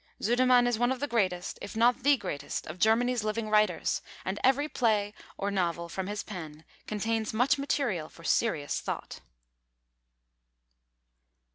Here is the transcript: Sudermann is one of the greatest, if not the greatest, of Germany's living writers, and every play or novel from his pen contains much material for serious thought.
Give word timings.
Sudermann 0.19 0.65
is 0.65 0.79
one 0.79 0.91
of 0.91 0.99
the 0.99 1.07
greatest, 1.07 1.59
if 1.61 1.75
not 1.75 2.01
the 2.01 2.17
greatest, 2.17 2.65
of 2.65 2.79
Germany's 2.79 3.23
living 3.23 3.51
writers, 3.51 4.01
and 4.25 4.39
every 4.43 4.67
play 4.67 5.13
or 5.37 5.51
novel 5.51 5.87
from 5.89 6.07
his 6.07 6.23
pen 6.23 6.65
contains 6.87 7.35
much 7.35 7.59
material 7.59 8.09
for 8.09 8.23
serious 8.23 8.79
thought. 8.81 9.19